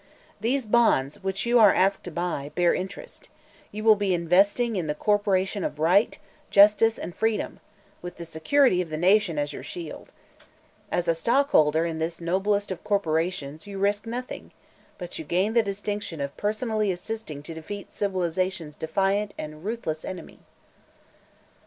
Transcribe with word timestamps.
These 0.39 0.65
bonds, 0.65 1.21
which 1.23 1.45
you 1.45 1.59
are 1.59 1.75
asked 1.75 2.03
to 2.05 2.11
buy, 2.11 2.51
bear 2.55 2.73
interest; 2.73 3.29
you 3.71 3.83
will 3.83 3.93
be 3.95 4.15
investing 4.15 4.75
in 4.75 4.87
the 4.87 4.95
Corporation 4.95 5.63
of 5.63 5.77
Right, 5.77 6.17
Justice 6.49 6.97
and 6.97 7.13
Freedom, 7.15 7.59
with 8.01 8.15
the 8.17 8.25
security 8.25 8.81
of 8.81 8.89
the 8.89 8.97
Nation 8.97 9.37
as 9.37 9.53
your 9.53 9.61
shield. 9.61 10.11
As 10.91 11.07
a 11.07 11.13
stockholder 11.13 11.85
in 11.85 11.99
this 11.99 12.19
noblest 12.19 12.71
of 12.71 12.83
corporations 12.83 13.67
you 13.67 13.77
risk 13.77 14.07
nothing, 14.07 14.49
but 14.97 15.19
you 15.19 15.23
gain 15.23 15.53
the 15.53 15.61
distinction 15.61 16.19
of 16.19 16.35
personally 16.35 16.91
assisting 16.91 17.43
to 17.43 17.53
defeat 17.53 17.93
Civilization's 17.93 18.77
defiant 18.77 19.35
and 19.37 19.63
ruthless 19.63 20.03
enemy." 20.03 20.39